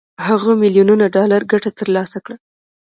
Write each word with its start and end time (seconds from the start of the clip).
هغه 0.27 0.51
میلیونونه 0.61 1.05
ډالر 1.15 1.41
ګټه 1.51 1.69
تر 1.77 1.87
لاسه 1.95 2.17
کړه 2.25 2.37